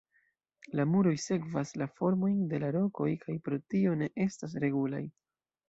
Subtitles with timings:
[0.79, 5.07] La muroj sekvas la formojn de la rokoj kaj pro tio ne estas regulaj.